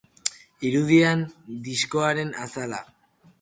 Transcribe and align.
Irudian, 0.69 1.21
diskoaren 1.67 2.33
azala. 2.47 2.81